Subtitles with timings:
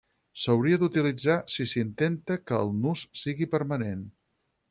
[0.43, 4.05] S'hauria d'utilitzar si s'intenta que el nus sigui permanent.